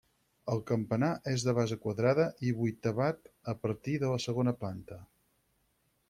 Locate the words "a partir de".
3.53-4.09